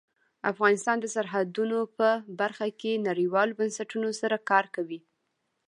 [0.51, 2.09] افغانستان د سرحدونه په
[2.39, 4.99] برخه کې نړیوالو بنسټونو سره کار کوي.